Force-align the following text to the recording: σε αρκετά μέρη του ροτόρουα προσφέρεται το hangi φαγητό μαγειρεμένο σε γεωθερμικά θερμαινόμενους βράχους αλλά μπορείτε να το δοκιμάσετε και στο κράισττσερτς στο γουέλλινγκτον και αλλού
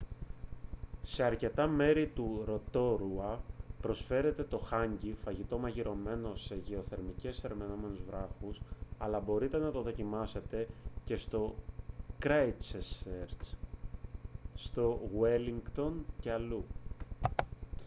σε 1.03 1.23
αρκετά 1.23 1.67
μέρη 1.67 2.07
του 2.07 2.43
ροτόρουα 2.45 3.39
προσφέρεται 3.81 4.43
το 4.43 4.61
hangi 4.71 5.11
φαγητό 5.23 5.57
μαγειρεμένο 5.57 6.35
σε 6.35 6.55
γεωθερμικά 6.65 7.31
θερμαινόμενους 7.31 7.99
βράχους 8.07 8.61
αλλά 8.97 9.19
μπορείτε 9.19 9.57
να 9.57 9.71
το 9.71 9.81
δοκιμάσετε 9.81 10.67
και 11.05 11.15
στο 11.15 11.55
κράισττσερτς 12.19 13.55
στο 14.55 14.99
γουέλλινγκτον 15.13 16.05
και 16.21 16.31
αλλού 16.31 16.65